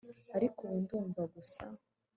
Ariko 0.35 0.59
ubu 0.65 0.77
ndumva 0.83 1.21
gusa 1.33 1.63